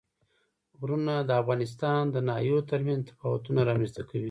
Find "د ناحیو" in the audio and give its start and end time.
2.09-2.67